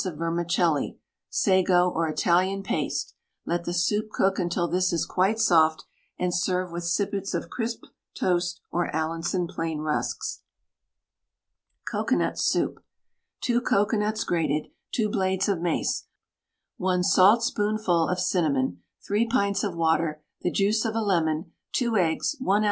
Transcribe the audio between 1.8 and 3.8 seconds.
or Italian paste; let the